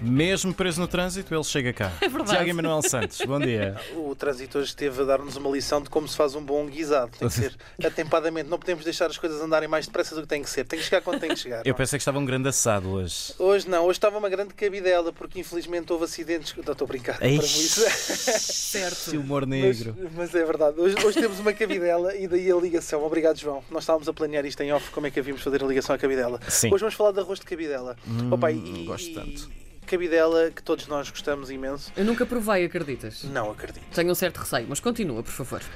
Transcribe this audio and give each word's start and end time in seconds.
Mesmo 0.00 0.54
preso 0.54 0.80
no 0.80 0.86
trânsito, 0.86 1.34
ele 1.34 1.44
chega 1.44 1.72
cá. 1.72 1.92
É 2.00 2.08
verdade. 2.08 2.30
Tiago 2.30 2.48
Emanuel 2.50 2.80
Santos, 2.82 3.20
bom 3.26 3.38
dia. 3.40 3.76
O 3.96 4.14
trânsito 4.14 4.58
hoje 4.58 4.68
esteve 4.68 5.02
a 5.02 5.04
dar-nos 5.04 5.36
uma 5.36 5.50
lição 5.50 5.82
de 5.82 5.90
como 5.90 6.06
se 6.08 6.16
faz 6.16 6.34
um 6.34 6.42
bom 6.42 6.64
guisado. 6.66 7.10
Tem 7.18 7.28
que 7.28 7.34
ser 7.34 7.54
atempadamente. 7.84 8.48
Não 8.48 8.58
podemos 8.58 8.84
deixar 8.84 9.06
as 9.06 9.18
coisas 9.18 9.40
andarem 9.40 9.68
mais 9.68 9.86
depressa 9.86 10.14
do 10.14 10.22
que 10.22 10.28
tem 10.28 10.42
que 10.42 10.48
ser. 10.48 10.64
Tem 10.64 10.78
que 10.78 10.84
chegar 10.84 11.00
quando 11.02 11.20
tem 11.20 11.30
que 11.30 11.36
chegar. 11.36 11.58
Eu 11.58 11.64
não 11.66 11.70
é? 11.70 11.74
pensei 11.74 11.98
que 11.98 12.02
estava 12.02 12.18
um 12.18 12.24
grande 12.24 12.48
assado 12.48 12.88
hoje. 12.88 13.34
Hoje 13.38 13.68
não, 13.68 13.84
hoje 13.84 13.98
estava 13.98 14.16
uma 14.18 14.28
grande 14.28 14.54
cabidela, 14.54 15.12
porque 15.12 15.40
infelizmente 15.40 15.92
houve 15.92 16.04
acidentes. 16.04 16.54
Não, 16.64 16.72
estou 16.72 16.84
a 16.84 16.88
brincar. 16.88 17.18
Isso. 17.26 17.80
Certo. 17.90 19.18
Humor 19.18 19.46
Mas, 19.46 19.60
negro. 19.60 19.96
mas 20.14 20.34
é 20.34 20.44
verdade. 20.44 20.80
Hoje, 20.80 20.94
hoje 21.04 21.20
temos 21.20 21.38
uma 21.40 21.52
cabidela 21.52 22.14
e 22.14 22.26
daí 22.28 22.50
a 22.50 22.56
ligação. 22.56 23.04
Obrigado, 23.04 23.38
João. 23.38 23.62
Nós 23.70 23.82
estávamos 23.82 24.08
a 24.08 24.12
planear 24.12 24.44
isto 24.46 24.60
em 24.62 24.72
off, 24.72 24.90
como 24.90 25.06
é 25.06 25.10
que 25.10 25.18
havíamos 25.18 25.42
fazer 25.42 25.62
a 25.62 25.66
ligação 25.66 25.94
à 25.94 25.98
cabidela. 25.98 26.40
Sim. 26.48 26.68
Hoje 26.72 26.80
vamos 26.80 26.94
falar 26.94 27.12
de 27.12 27.20
arroz 27.20 27.40
de 27.40 27.46
cabidela. 27.46 27.96
Hum, 28.06 28.32
Opa, 28.32 28.50
e, 28.52 28.84
gosto 28.84 29.08
e- 29.10 29.14
tanto. 29.14 29.67
Cabidela 29.88 30.50
que 30.50 30.62
todos 30.62 30.86
nós 30.86 31.10
gostamos 31.10 31.50
imenso. 31.50 31.90
Eu 31.96 32.04
nunca 32.04 32.24
provei, 32.26 32.64
acreditas? 32.64 33.24
Não 33.24 33.50
acredito. 33.50 33.84
Tenho 33.94 34.10
um 34.10 34.14
certo 34.14 34.38
receio, 34.38 34.66
mas 34.68 34.78
continua, 34.80 35.22
por 35.22 35.32
favor. 35.32 35.60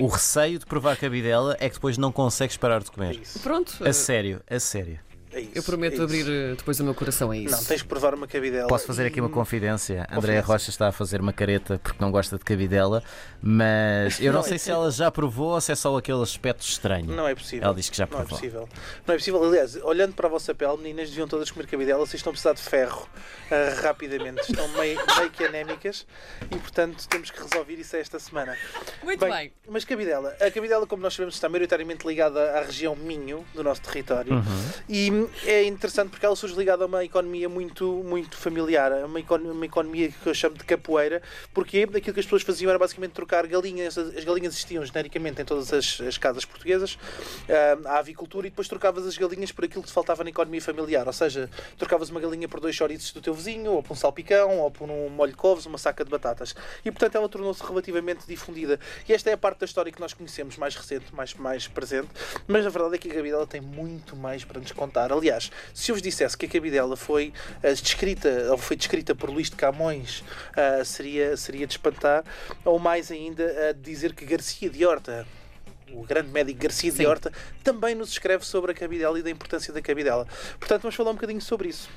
O 0.00 0.08
receio 0.08 0.58
de 0.58 0.66
provar 0.66 0.96
cabidela 0.96 1.56
é 1.60 1.68
que 1.68 1.76
depois 1.76 1.96
não 1.96 2.10
consegues 2.10 2.56
parar 2.56 2.80
de 2.82 2.90
É 2.90 2.92
comer. 2.92 3.16
isso. 3.20 3.38
Pronto, 3.40 3.76
A 3.86 3.92
sério, 3.92 4.42
a 4.50 4.58
sério. 4.58 4.98
É 5.34 5.40
isso. 5.40 5.50
eu 5.54 5.62
prometo 5.62 5.92
é 5.92 5.94
isso. 5.96 6.02
abrir 6.04 6.26
eh, 6.28 6.54
depois 6.56 6.78
o 6.80 6.84
meu 6.84 6.94
coração 6.94 7.30
a 7.30 7.36
isso. 7.36 7.54
Não, 7.56 7.64
tens 7.64 7.82
que 7.82 7.88
provar 7.88 8.14
uma 8.14 8.26
cabidela. 8.26 8.68
Posso 8.68 8.86
fazer 8.86 9.06
aqui 9.06 9.20
uma 9.20 9.28
E- 9.28 9.32
confidência? 9.32 10.02
Andréa 10.04 10.16
Confidência. 10.16 10.42
Rocha 10.46 10.70
está 10.70 10.88
a 10.88 10.92
fazer 10.92 11.20
uma 11.20 11.32
careta 11.32 11.80
porque 11.82 11.98
não 12.00 12.10
gosta 12.10 12.38
de 12.38 12.44
cabidela, 12.44 13.02
mas 13.42 14.20
eu 14.20 14.26
não, 14.32 14.40
Não, 14.40 14.42
sei 14.46 14.54
é- 14.54 14.58
se 14.58 14.70
ela 14.70 14.90
já 14.90 15.10
provou 15.10 15.50
ou 15.54 15.60
se 15.60 15.72
é 15.72 15.74
só 15.74 15.96
aquele 15.96 16.22
aspecto 16.22 16.62
estranho. 16.62 17.06
Não 17.06 17.26
é 17.28 17.34
possível. 17.34 17.64
Ela 17.66 17.74
diz 17.74 17.90
que 17.90 17.96
já 17.96 18.04
Não 18.06 18.12
é 18.12 18.16
provou. 18.22 18.38
possível. 18.38 18.68
Não 19.06 19.14
é 19.14 19.18
possível. 19.18 19.44
Aliás, 19.44 19.76
olhando 19.76 20.14
para 20.14 20.26
a 20.26 20.30
vossa 20.30 20.54
pele, 20.54 20.76
meninas 20.78 21.08
deviam 21.10 21.26
todas 21.28 21.50
comer 21.50 21.66
cabidela. 21.66 21.98
Vocês 22.00 22.14
estão 22.20 22.30
a 22.30 22.34
precisar 22.34 22.52
de 22.54 22.62
ferro 22.62 23.08
ah, 23.50 23.80
rapidamente. 23.82 24.40
Estão 24.50 24.66
meio, 24.68 24.98
meio 25.18 25.30
que 25.30 25.44
anémicas 25.44 26.06
e, 26.50 26.56
portanto, 26.56 27.06
temos 27.08 27.30
que 27.30 27.42
resolver 27.42 27.74
isso 27.74 27.96
esta 27.96 28.18
semana. 28.18 28.56
Muito 29.02 29.24
bem. 29.26 29.52
Mas 29.68 29.84
cabidela. 29.84 30.36
A 30.40 30.50
cabidela, 30.50 30.86
como 30.86 31.02
nós 31.02 31.14
sabemos, 31.14 31.34
está 31.34 31.48
maioritariamente 31.48 32.06
ligada 32.06 32.58
à 32.58 32.62
região 32.62 32.94
Minho 32.96 33.44
do 33.54 33.62
nosso 33.62 33.80
território. 33.82 34.34
Uhum. 34.34 34.42
E 34.88 35.23
é 35.44 35.64
interessante 35.64 36.10
porque 36.10 36.24
ela 36.24 36.34
surge 36.34 36.56
ligada 36.56 36.84
a 36.84 36.86
uma 36.86 37.04
economia 37.04 37.48
muito, 37.48 38.02
muito 38.04 38.36
familiar, 38.36 39.04
uma, 39.04 39.20
economia, 39.20 39.52
uma 39.52 39.66
economia 39.66 40.10
que 40.10 40.26
eu 40.26 40.34
chamo 40.34 40.56
de 40.56 40.64
capoeira, 40.64 41.22
porque 41.52 41.82
aquilo 41.82 42.14
que 42.14 42.20
as 42.20 42.26
pessoas 42.26 42.42
faziam 42.42 42.70
era 42.70 42.78
basicamente 42.78 43.12
trocar 43.12 43.46
galinhas. 43.46 43.98
As 43.98 44.24
as 44.24 44.24
galinhas 44.24 44.54
existiam 44.54 44.84
genericamente 44.84 45.42
em 45.42 45.44
todas 45.44 45.72
as, 45.72 46.00
as 46.00 46.16
casas 46.16 46.44
portuguesas, 46.44 46.98
ah, 47.48 47.90
a 47.90 47.98
avicultura, 47.98 48.46
e 48.46 48.50
depois 48.50 48.68
trocavas 48.68 49.06
as 49.06 49.16
galinhas 49.18 49.52
por 49.52 49.64
aquilo 49.64 49.82
que 49.82 49.88
te 49.88 49.92
faltava 49.92 50.24
na 50.24 50.30
economia 50.30 50.62
familiar. 50.62 51.06
Ou 51.06 51.12
seja, 51.12 51.50
trocavas 51.76 52.10
uma 52.10 52.20
galinha 52.20 52.48
por 52.48 52.60
dois 52.60 52.74
chouriços 52.74 53.12
do 53.12 53.20
teu 53.20 53.34
vizinho, 53.34 53.72
ou 53.72 53.82
por 53.82 53.92
um 53.92 53.96
salpicão, 53.96 54.58
ou 54.58 54.70
por 54.70 54.88
um 54.90 55.08
molho 55.10 55.32
de 55.32 55.36
couves, 55.36 55.66
uma 55.66 55.78
saca 55.78 56.04
de 56.04 56.10
batatas. 56.10 56.54
E 56.84 56.90
portanto 56.90 57.16
ela 57.16 57.28
tornou-se 57.28 57.62
relativamente 57.62 58.26
difundida. 58.26 58.78
E 59.08 59.12
esta 59.12 59.30
é 59.30 59.32
a 59.34 59.38
parte 59.38 59.60
da 59.60 59.66
história 59.66 59.92
que 59.92 60.00
nós 60.00 60.12
conhecemos 60.12 60.56
mais 60.56 60.74
recente, 60.74 61.14
mais, 61.14 61.34
mais 61.34 61.68
presente. 61.68 62.08
Mas 62.46 62.66
a 62.66 62.70
verdade 62.70 62.94
é 62.94 62.98
que 62.98 63.10
a 63.10 63.14
cabidela 63.14 63.46
tem 63.46 63.60
muito 63.60 64.16
mais 64.16 64.44
para 64.44 64.60
nos 64.60 64.72
contar. 64.72 65.12
Aliás, 65.14 65.50
se 65.72 65.90
eu 65.90 65.94
vos 65.94 66.02
dissesse 66.02 66.36
que 66.36 66.46
a 66.46 66.48
cabidela 66.48 66.96
foi 66.96 67.32
ah, 67.62 67.68
descrita, 67.68 68.48
ou 68.50 68.58
foi 68.58 68.76
descrita 68.76 69.14
por 69.14 69.30
Luís 69.30 69.48
de 69.48 69.56
Camões, 69.56 70.24
ah, 70.56 70.84
seria, 70.84 71.36
seria 71.36 71.66
de 71.66 71.74
espantar. 71.74 72.24
Ou 72.64 72.78
mais 72.78 73.10
ainda, 73.10 73.72
de 73.74 73.80
dizer 73.80 74.14
que 74.14 74.24
Garcia 74.24 74.68
de 74.68 74.84
Horta 74.84 75.26
o 75.92 76.02
grande 76.02 76.30
médico 76.30 76.60
Garcia 76.60 76.90
de 76.90 76.98
Sim. 76.98 77.06
Horta, 77.06 77.32
também 77.62 77.94
nos 77.94 78.10
escreve 78.10 78.44
sobre 78.44 78.72
a 78.72 78.74
cabidela 78.74 79.18
e 79.18 79.22
da 79.22 79.30
importância 79.30 79.72
da 79.72 79.80
cabidela. 79.80 80.26
Portanto, 80.58 80.82
vamos 80.82 80.94
falar 80.96 81.10
um 81.10 81.14
bocadinho 81.14 81.40
sobre 81.40 81.68
isso. 81.68 81.88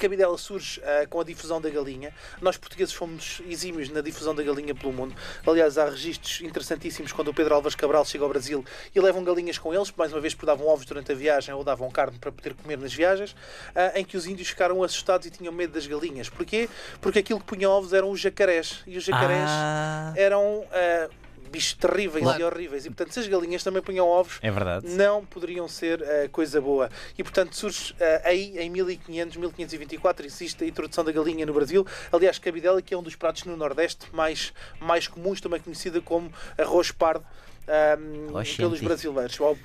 A 0.00 0.08
cabidela 0.08 0.38
surge 0.38 0.80
ah, 0.82 1.06
com 1.10 1.20
a 1.20 1.24
difusão 1.24 1.60
da 1.60 1.68
galinha. 1.68 2.10
Nós 2.40 2.56
portugueses 2.56 2.94
fomos 2.94 3.42
exímios 3.46 3.90
na 3.90 4.00
difusão 4.00 4.34
da 4.34 4.42
galinha 4.42 4.74
pelo 4.74 4.94
mundo. 4.94 5.14
Aliás, 5.46 5.76
há 5.76 5.90
registros 5.90 6.40
interessantíssimos 6.40 7.12
quando 7.12 7.28
o 7.28 7.34
Pedro 7.34 7.54
Álvares 7.54 7.74
Cabral 7.74 8.02
chega 8.06 8.24
ao 8.24 8.30
Brasil 8.30 8.64
e 8.94 8.98
levam 8.98 9.22
galinhas 9.22 9.58
com 9.58 9.74
eles, 9.74 9.92
mais 9.94 10.10
uma 10.10 10.20
vez 10.22 10.32
porque 10.32 10.46
davam 10.46 10.66
ovos 10.68 10.86
durante 10.86 11.12
a 11.12 11.14
viagem 11.14 11.52
ou 11.52 11.62
davam 11.62 11.90
carne 11.90 12.18
para 12.18 12.32
poder 12.32 12.54
comer 12.54 12.78
nas 12.78 12.94
viagens, 12.94 13.36
ah, 13.74 13.92
em 13.94 14.02
que 14.02 14.16
os 14.16 14.26
índios 14.26 14.48
ficaram 14.48 14.82
assustados 14.82 15.26
e 15.26 15.30
tinham 15.30 15.52
medo 15.52 15.74
das 15.74 15.86
galinhas. 15.86 16.30
Porquê? 16.30 16.66
Porque 16.98 17.18
aquilo 17.18 17.38
que 17.38 17.44
punha 17.44 17.68
ovos 17.68 17.92
eram 17.92 18.10
os 18.10 18.18
jacarés. 18.18 18.80
E 18.86 18.96
os 18.96 19.04
jacarés 19.04 19.50
Ah, 19.50 20.14
eram 20.16 20.64
ah, 20.72 21.10
bichos 21.50 21.74
terríveis 21.74 22.22
Claro. 22.24 22.40
e 22.40 22.44
horríveis. 22.44 22.86
E 22.86 22.90
portanto, 22.90 23.12
se 23.12 23.20
as 23.20 23.26
galinhas 23.28 23.62
também 23.62 23.82
punham 23.82 24.06
ovos, 24.06 24.38
é 24.42 24.50
verdade. 24.50 24.86
não 24.88 25.24
poderiam 25.24 25.66
ser 25.68 26.00
eh, 26.02 26.28
coisa 26.30 26.60
boa. 26.60 26.88
E 27.18 27.22
portanto 27.22 27.54
surge 27.56 27.94
eh, 27.98 28.22
aí 28.24 28.58
em 28.58 28.70
1500, 28.70 29.36
1524 29.36 30.26
existe 30.26 30.64
a 30.64 30.66
introdução 30.66 31.04
da 31.04 31.12
galinha 31.12 31.44
no 31.44 31.52
Brasil. 31.52 31.86
Aliás, 32.12 32.38
cabidela 32.38 32.80
que 32.80 32.94
é 32.94 32.96
um 32.98 33.02
dos 33.02 33.16
pratos 33.16 33.44
no 33.44 33.56
Nordeste 33.56 34.06
mais, 34.12 34.52
mais 34.80 35.06
comuns, 35.08 35.40
também 35.40 35.60
conhecida 35.60 36.00
como 36.00 36.32
arroz 36.56 36.90
pardo. 36.92 37.24
Ahm, 37.70 38.34
Oxente. 38.34 38.56
pelos 38.58 38.80
brasileiros, 38.80 39.38
ou 39.40 39.56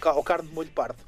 ca- 0.00 0.12
ou 0.14 0.22
carne 0.24 0.48
de 0.48 0.54
molho 0.54 0.68
pardo. 0.74 0.98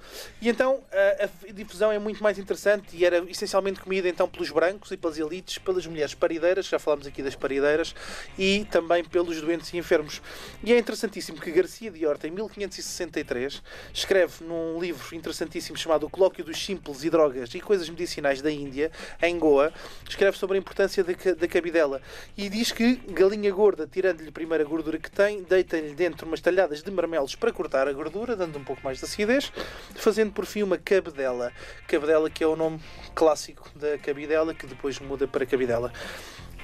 E 0.41 0.49
então 0.49 0.81
eh, 0.93 1.29
a 1.49 1.53
difusão 1.53 1.91
é 1.91 1.99
muito 1.99 2.23
mais 2.23 2.39
interessante 2.39 2.97
e 2.97 3.05
era 3.05 3.19
essencialmente 3.29 3.81
comida 3.81 4.09
então 4.09 4.29
pelos 4.29 4.51
brancos 4.51 4.91
e 4.93 4.97
pelas 4.97 5.19
elites, 5.19 5.59
pelas 5.59 5.85
mulheres 5.87 6.15
parideiras, 6.15 6.67
já 6.67 6.79
falámos 6.79 7.07
aqui 7.07 7.23
das 7.23 7.35
parideiras, 7.35 7.95
e 8.39 8.65
também 8.71 9.03
pelos 9.05 9.41
doentes 9.41 9.73
e 9.73 9.77
enfermos. 9.79 10.23
E 10.63 10.73
é 10.73 10.79
interessantíssimo 10.79 11.41
que 11.41 11.51
Garcia 11.51 11.91
de 11.91 12.07
Horta, 12.07 12.29
em 12.29 12.31
1563, 12.31 13.63
escreve 13.93 14.45
num 14.45 14.79
livro 14.81 15.15
interessantíssimo 15.15 15.77
chamado 15.77 16.07
O 16.07 16.11
Colóquio 16.11 16.45
dos 16.45 16.63
Simples 16.65 17.03
e 17.05 17.11
Drogas 17.11 17.55
e 17.55 17.61
Coisas 17.61 17.89
Medicinais 17.89 18.41
da 18.41 18.51
Índia, 18.51 18.91
em 19.21 19.39
Goa, 19.39 19.73
escreve 20.09 20.37
sobre 20.39 20.57
a 20.57 20.61
importância 20.61 21.03
da, 21.03 21.13
da 21.13 21.49
cabidela 21.49 22.01
e 22.37 22.49
diz 22.49 22.71
que 22.73 22.95
galinha 23.09 23.51
gorda, 23.51 23.87
tirando-lhe 23.91 24.31
primeiro 24.31 24.65
a 24.65 24.67
gordura 24.69 24.99
que 24.99 25.11
tem, 25.11 25.43
deita-lhe 25.43 25.95
dentro 25.95 26.28
umas 26.29 26.41
talhadas 26.41 26.83
de 26.83 26.91
marmelos 26.91 27.35
para 27.35 27.53
cortar 27.53 27.89
a 27.89 27.93
gordura, 27.93 28.37
dando 28.37 28.59
um 28.59 28.65
pouco 28.65 28.83
mais 28.85 28.99
de 28.99 29.05
acidez, 29.05 29.53
fazendo 29.97 30.33
por 30.33 30.47
fim 30.47 30.63
uma 30.63 30.79
cabedela. 30.79 31.53
Cabedela 31.87 32.31
que 32.31 32.45
é 32.45 32.47
o 32.47 32.55
nome 32.55 32.81
clássico 33.15 33.69
da 33.75 33.99
cabidela, 33.99 34.55
que 34.55 34.67
depois 34.67 34.99
muda 35.01 35.27
para 35.27 35.45
cabidela. 35.45 35.93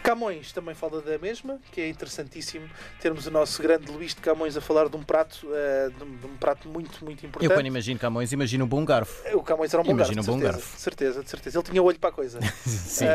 Camões 0.08 0.52
também 0.52 0.74
fala 0.74 1.00
da 1.00 1.16
mesma, 1.18 1.58
que 1.72 1.80
é 1.80 1.88
interessantíssimo 1.88 2.68
termos 3.00 3.26
o 3.26 3.30
nosso 3.30 3.62
grande 3.62 3.90
Luís 3.90 4.14
de 4.14 4.20
Camões 4.20 4.54
a 4.54 4.60
falar 4.60 4.86
de 4.90 4.96
um 4.98 5.02
prato, 5.02 5.48
eh, 5.50 5.90
de, 5.96 6.04
um, 6.04 6.16
de 6.16 6.26
um 6.26 6.36
prato 6.36 6.68
muito, 6.68 7.02
muito 7.02 7.24
Eu 7.24 7.28
importante. 7.30 7.54
quando 7.54 7.66
imagino 7.66 7.98
Camões, 7.98 8.30
imagino 8.30 8.66
um 8.66 8.68
bom 8.68 8.84
garfo. 8.84 9.26
O 9.34 9.42
Camões 9.42 9.72
era 9.72 9.80
um 9.82 9.86
bom 9.86 9.92
Imagina 9.92 10.16
garfo, 10.16 10.30
um 10.30 10.34
bom 10.34 10.40
certeza, 10.42 10.58
garfo. 10.58 10.76
de 10.76 10.82
certeza, 10.82 11.22
de 11.24 11.30
certeza. 11.30 11.58
Ele 11.58 11.64
tinha 11.70 11.82
olho 11.82 11.98
para 11.98 12.10
a 12.10 12.12
coisa. 12.12 12.38
Sim. 12.66 13.06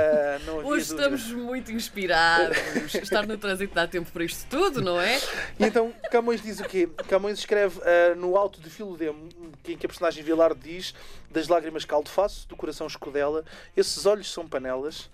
Não 0.47 0.57
havia 0.61 0.67
Hoje 0.72 0.85
estamos 0.85 1.31
muito 1.31 1.72
inspirados. 1.72 2.57
Estar 2.95 3.28
no 3.28 3.38
trânsito 3.38 3.75
dá 3.75 3.88
tempo 3.88 4.11
para 4.11 4.23
isto 4.23 4.47
tudo, 4.49 4.81
não 4.81 4.99
é? 4.99 5.19
E 5.59 5.66
então 5.66 5.94
Camões 6.09 6.41
diz 6.41 6.59
o 6.59 6.63
quê? 6.63 6.89
Camões 7.07 7.38
escreve 7.38 7.79
ah, 7.83 8.16
no 8.16 8.35
Alto 8.35 8.59
de 8.59 8.69
Filodemo, 8.69 9.29
que- 9.63 9.73
em 9.73 9.78
que 9.78 9.85
a 9.85 9.89
personagem 9.89 10.23
Vilar 10.23 10.55
diz 10.55 10.95
das 11.31 11.47
lágrimas 11.47 11.85
caldo 11.85 12.09
faço, 12.09 12.47
do 12.47 12.56
coração 12.56 12.88
escudela, 12.88 13.44
esses 13.75 14.06
olhos 14.06 14.31
são 14.31 14.47
panelas, 14.47 15.09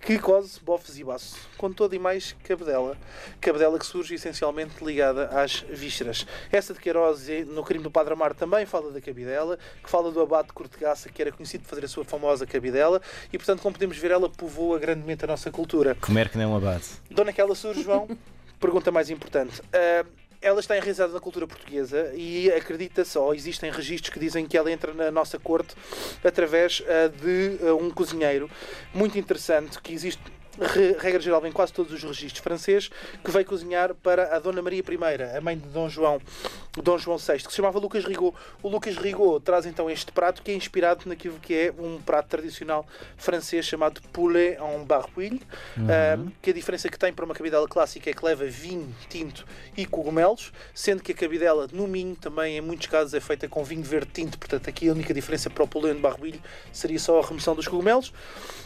que 0.00 0.18
cose 0.18 0.60
bofes 0.60 0.98
e 0.98 1.04
baço, 1.04 1.36
com 1.56 1.72
toda 1.72 1.94
e 1.96 1.98
mais 1.98 2.36
cabedela. 2.44 2.96
Cabedela 3.40 3.78
que 3.78 3.86
surge 3.86 4.14
essencialmente 4.14 4.84
ligada 4.84 5.26
às 5.26 5.60
vísceras. 5.68 6.26
Essa 6.52 6.72
de 6.72 6.80
Queiroz, 6.80 7.26
no 7.46 7.64
crime 7.64 7.82
do 7.82 7.90
Padre 7.90 8.12
Amar, 8.12 8.34
também 8.34 8.64
fala 8.64 8.92
da 8.92 9.00
cabidela, 9.00 9.58
que 9.82 9.90
fala 9.90 10.12
do 10.12 10.20
abate 10.20 10.48
de 10.48 10.54
Cortegaça, 10.54 11.08
que 11.08 11.20
era 11.20 11.32
conhecido 11.32 11.62
por 11.62 11.70
fazer 11.70 11.84
a 11.84 11.88
sua 11.88 12.04
famosa 12.04 12.46
cabidela, 12.46 13.02
e 13.32 13.38
portanto, 13.38 13.60
como 13.60 13.72
podemos 13.72 13.98
ver, 13.98 14.12
ela 14.12 14.28
povoa 14.28 14.78
grandemente 14.78 15.24
a 15.24 15.28
nossa 15.28 15.50
cultura. 15.50 15.96
Comer 15.96 16.28
que 16.28 16.38
nem 16.38 16.46
um 16.46 16.56
abate. 16.56 16.88
De 17.10 17.20
onde 17.20 17.30
é 17.30 17.32
que 17.32 17.40
ela 17.40 17.54
surge, 17.54 17.82
João? 17.82 18.08
Pergunta 18.60 18.90
mais 18.90 19.10
importante. 19.10 19.60
Ah, 19.72 20.04
ela 20.40 20.60
está 20.60 20.76
enraizada 20.76 21.12
na 21.12 21.20
cultura 21.20 21.46
portuguesa 21.46 22.12
e 22.14 22.50
acredita 22.52 23.04
só, 23.04 23.34
existem 23.34 23.70
registros 23.70 24.12
que 24.12 24.20
dizem 24.20 24.46
que 24.46 24.56
ela 24.56 24.70
entra 24.70 24.94
na 24.94 25.10
nossa 25.10 25.38
corte 25.38 25.74
através 26.22 26.82
ah, 26.86 27.08
de 27.08 27.58
ah, 27.66 27.74
um 27.74 27.90
cozinheiro 27.90 28.48
muito 28.94 29.18
interessante 29.18 29.80
que 29.80 29.92
existe 29.92 30.22
regra 30.98 31.20
geral, 31.20 31.44
em 31.46 31.52
quase 31.52 31.72
todos 31.72 31.92
os 31.92 32.02
registros 32.02 32.42
francês, 32.42 32.90
que 33.22 33.30
veio 33.30 33.44
cozinhar 33.44 33.94
para 33.94 34.34
a 34.34 34.38
Dona 34.38 34.60
Maria 34.60 34.82
I, 34.82 35.36
a 35.36 35.40
mãe 35.40 35.56
de 35.56 35.66
Dom 35.68 35.88
João, 35.88 36.20
Dom 36.82 36.98
João 36.98 37.18
VI, 37.18 37.38
que 37.38 37.50
se 37.50 37.56
chamava 37.56 37.78
Lucas 37.78 38.04
Rigaud. 38.04 38.36
O 38.62 38.68
Lucas 38.68 38.96
Rigaud 38.96 39.44
traz 39.44 39.66
então 39.66 39.90
este 39.90 40.12
prato 40.12 40.42
que 40.42 40.50
é 40.50 40.54
inspirado 40.54 41.08
naquilo 41.08 41.38
que 41.38 41.54
é 41.54 41.74
um 41.78 42.00
prato 42.00 42.28
tradicional 42.28 42.86
francês 43.16 43.66
chamado 43.66 44.00
poulet 44.12 44.58
en 44.60 44.84
barbouille, 44.84 45.40
ah, 45.78 46.18
que 46.40 46.50
a 46.50 46.52
diferença 46.52 46.88
que 46.88 46.98
tem 46.98 47.12
para 47.12 47.24
uma 47.24 47.34
cabidela 47.34 47.66
clássica 47.68 48.10
é 48.10 48.12
que 48.12 48.24
leva 48.24 48.44
vinho 48.46 48.94
tinto 49.08 49.44
e 49.76 49.86
cogumelos, 49.86 50.52
sendo 50.74 51.02
que 51.02 51.12
a 51.12 51.14
cabidela 51.14 51.68
no 51.72 51.86
Minho 51.86 52.16
também 52.16 52.56
em 52.56 52.60
muitos 52.60 52.86
casos 52.86 53.14
é 53.14 53.20
feita 53.20 53.48
com 53.48 53.64
vinho 53.64 53.82
verde 53.82 54.10
tinto, 54.12 54.38
portanto 54.38 54.68
aqui 54.68 54.88
a 54.88 54.92
única 54.92 55.12
diferença 55.12 55.50
para 55.50 55.64
o 55.64 55.68
poulet 55.68 55.96
en 55.96 56.00
barbouille 56.00 56.40
seria 56.72 56.98
só 56.98 57.20
a 57.20 57.26
remoção 57.26 57.54
dos 57.54 57.66
cogumelos. 57.66 58.12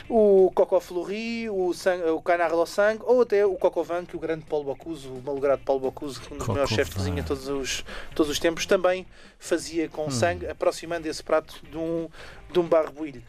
O 0.08 0.50
coco 0.54 0.78
fleury, 0.80 1.48
o 1.48 1.72
sangue, 1.82 2.04
o 2.04 2.22
canard 2.22 2.54
ao 2.54 2.66
sangue, 2.66 3.02
ou 3.04 3.22
até 3.22 3.44
o 3.44 3.56
vin, 3.56 4.04
que 4.06 4.16
o 4.16 4.18
grande 4.18 4.44
Paulo 4.44 4.66
Bocuse, 4.66 5.08
o 5.08 5.20
malogrado 5.24 5.62
Paulo 5.64 5.80
Bocuse, 5.80 6.20
um 6.30 6.38
dos 6.38 6.48
melhores 6.48 6.70
chefes 6.70 6.90
de 6.90 6.94
cozinha 6.94 7.22
todos 7.22 7.48
os, 7.48 7.84
todos 8.14 8.30
os 8.30 8.38
tempos, 8.38 8.66
também 8.66 9.06
fazia 9.38 9.88
com 9.88 10.10
sangue, 10.10 10.46
aproximando 10.46 11.08
esse 11.08 11.22
prato 11.22 11.60
de 11.68 11.76
um, 11.76 12.08
de 12.50 12.60
um 12.60 12.62
barbuilho. 12.62 13.22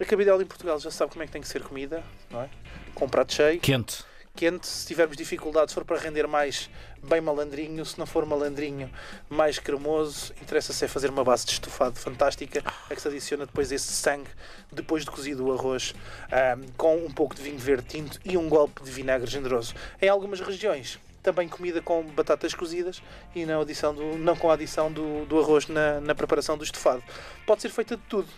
A 0.00 0.04
cabidela 0.04 0.42
em 0.42 0.46
Portugal 0.46 0.78
já 0.78 0.90
sabe 0.90 1.12
como 1.12 1.22
é 1.22 1.26
que 1.26 1.32
tem 1.32 1.42
que 1.42 1.48
ser 1.48 1.62
comida, 1.62 2.02
não 2.30 2.42
é? 2.42 2.48
Com 2.94 3.06
um 3.06 3.08
prato 3.08 3.32
cheio, 3.32 3.60
Quente. 3.60 4.04
Quente, 4.36 4.66
se 4.66 4.86
tivermos 4.86 5.16
dificuldades, 5.16 5.72
se 5.72 5.74
for 5.74 5.84
para 5.84 5.98
render 5.98 6.26
mais, 6.28 6.68
bem 7.02 7.20
malandrinho, 7.20 7.84
se 7.84 7.98
não 7.98 8.04
for 8.04 8.26
malandrinho, 8.26 8.90
mais 9.28 9.58
cremoso, 9.58 10.34
interessa-se 10.42 10.84
é 10.84 10.88
fazer 10.88 11.08
uma 11.08 11.24
base 11.24 11.46
de 11.46 11.52
estofado 11.52 11.98
fantástica, 11.98 12.62
a 12.90 12.94
que 12.94 13.00
se 13.00 13.08
adiciona 13.08 13.46
depois 13.46 13.72
esse 13.72 13.90
sangue, 13.90 14.28
depois 14.70 15.04
de 15.04 15.10
cozido 15.10 15.46
o 15.46 15.52
arroz, 15.52 15.94
ahm, 16.30 16.66
com 16.76 16.96
um 16.98 17.10
pouco 17.10 17.34
de 17.34 17.42
vinho 17.42 17.58
verde 17.58 17.88
tinto 17.88 18.20
e 18.24 18.36
um 18.36 18.48
golpe 18.48 18.82
de 18.82 18.90
vinagre 18.90 19.28
generoso. 19.30 19.74
Em 20.00 20.08
algumas 20.08 20.40
regiões, 20.40 21.00
também 21.22 21.48
comida 21.48 21.80
com 21.82 22.04
batatas 22.04 22.54
cozidas 22.54 23.02
e 23.34 23.44
não, 23.44 23.62
adição 23.62 23.92
do, 23.92 24.16
não 24.16 24.36
com 24.36 24.48
a 24.50 24.54
adição 24.54 24.92
do, 24.92 25.24
do 25.24 25.40
arroz 25.40 25.66
na, 25.66 26.00
na 26.00 26.14
preparação 26.14 26.56
do 26.56 26.62
estofado. 26.62 27.02
Pode 27.44 27.62
ser 27.62 27.70
feita 27.70 27.96
de 27.96 28.02
tudo. 28.02 28.28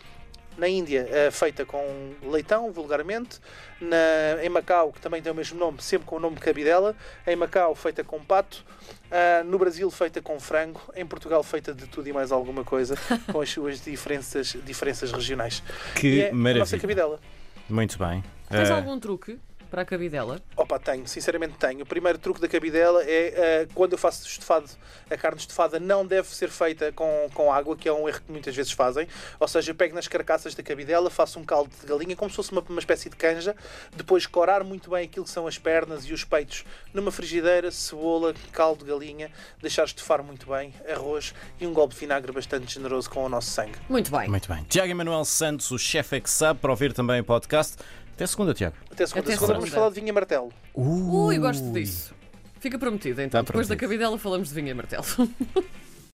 Na 0.58 0.68
Índia, 0.68 1.08
é 1.10 1.30
feita 1.30 1.64
com 1.64 2.12
leitão, 2.22 2.70
vulgarmente. 2.72 3.38
Na, 3.80 4.42
em 4.42 4.48
Macau, 4.48 4.92
que 4.92 5.00
também 5.00 5.22
tem 5.22 5.30
o 5.30 5.34
mesmo 5.34 5.56
nome, 5.58 5.80
sempre 5.80 6.04
com 6.06 6.16
o 6.16 6.20
nome 6.20 6.34
de 6.34 6.42
cabidela. 6.42 6.96
Em 7.24 7.36
Macau, 7.36 7.74
feita 7.76 8.02
com 8.02 8.18
pato. 8.24 8.64
Ah, 9.10 9.42
no 9.44 9.56
Brasil, 9.56 9.88
feita 9.90 10.20
com 10.20 10.38
frango. 10.40 10.80
Em 10.96 11.06
Portugal, 11.06 11.42
feita 11.44 11.72
de 11.72 11.86
tudo 11.86 12.08
e 12.08 12.12
mais 12.12 12.32
alguma 12.32 12.64
coisa, 12.64 12.96
com 13.32 13.40
as 13.40 13.48
suas 13.50 13.80
diferenças, 13.80 14.56
diferenças 14.64 15.12
regionais. 15.12 15.62
Que 15.94 16.06
e 16.08 16.20
é 16.22 16.28
a 16.30 16.32
nossa 16.32 16.42
maravilha. 16.42 16.80
cabidela. 16.80 17.20
Muito 17.68 17.96
bem. 17.98 18.24
Tens 18.50 18.68
Eh, 18.68 18.72
algum 18.72 18.98
truque 18.98 19.38
para 19.68 19.82
a 19.82 19.84
cabidela? 19.84 20.40
Opa, 20.56 20.78
tenho, 20.78 21.06
sinceramente 21.06 21.54
tenho. 21.54 21.82
O 21.82 21.86
primeiro 21.86 22.18
truque 22.18 22.40
da 22.40 22.48
cabidela 22.48 23.02
é 23.04 23.62
eh, 23.62 23.68
quando 23.74 23.92
eu 23.92 23.98
faço 23.98 24.26
estofado, 24.26 24.68
a 25.10 25.16
carne 25.16 25.38
estofada 25.38 25.78
não 25.78 26.06
deve 26.06 26.28
ser 26.28 26.48
feita 26.48 26.92
com, 26.92 27.28
com 27.32 27.52
água, 27.52 27.76
que 27.76 27.88
é 27.88 27.92
um 27.92 28.08
erro 28.08 28.20
que 28.20 28.32
muitas 28.32 28.54
vezes 28.54 28.72
fazem. 28.72 29.06
Ou 29.38 29.48
seja, 29.48 29.70
eu 29.70 29.74
pego 29.74 29.94
nas 29.94 30.08
carcaças 30.08 30.54
da 30.54 30.62
cabidela, 30.62 31.10
faço 31.10 31.38
um 31.38 31.44
caldo 31.44 31.70
de 31.80 31.86
galinha, 31.86 32.16
como 32.16 32.30
se 32.30 32.36
fosse 32.36 32.52
uma, 32.52 32.64
uma 32.68 32.80
espécie 32.80 33.08
de 33.08 33.16
canja, 33.16 33.54
depois 33.96 34.26
corar 34.26 34.64
muito 34.64 34.90
bem 34.90 35.04
aquilo 35.04 35.24
que 35.24 35.30
são 35.30 35.46
as 35.46 35.58
pernas 35.58 36.04
e 36.04 36.12
os 36.12 36.24
peitos 36.24 36.64
numa 36.92 37.10
frigideira, 37.10 37.70
cebola, 37.70 38.34
caldo 38.52 38.84
de 38.84 38.90
galinha, 38.90 39.30
deixar 39.60 39.84
estofar 39.84 40.22
muito 40.22 40.48
bem, 40.48 40.72
arroz 40.90 41.34
e 41.60 41.66
um 41.66 41.72
golpe 41.72 41.94
de 41.94 42.00
vinagre 42.00 42.32
bastante 42.32 42.74
generoso 42.74 43.08
com 43.10 43.24
o 43.24 43.28
nosso 43.28 43.50
sangue. 43.50 43.78
Muito 43.88 44.10
bem. 44.10 44.28
Muito 44.28 44.48
bem. 44.52 44.64
Tiago 44.64 44.90
Emanuel 44.90 45.24
Santos, 45.24 45.70
o 45.70 45.78
chefe 45.78 46.16
é 46.16 46.20
que 46.20 46.30
sabe, 46.30 46.60
para 46.60 46.70
ouvir 46.70 46.92
também 46.92 47.20
o 47.20 47.24
podcast. 47.24 47.76
Até 48.18 48.26
segunda, 48.26 48.52
Tiago. 48.52 48.74
Até 48.90 49.06
segunda. 49.06 49.28
Até 49.28 49.34
segunda 49.38 49.54
vamos 49.54 49.70
falar 49.70 49.88
de 49.90 49.94
vinho 49.94 50.08
e 50.08 50.12
martelo. 50.12 50.52
Ui, 50.74 51.38
gosto 51.38 51.70
disso. 51.70 52.12
Fica 52.58 52.76
prometido, 52.76 53.22
então. 53.22 53.44
Tá 53.44 53.46
Depois 53.46 53.68
da 53.68 53.76
cabidela 53.76 54.18
falamos 54.18 54.48
de 54.48 54.54
vinho 54.56 54.70
e 54.70 54.74
martelo. 54.74 55.04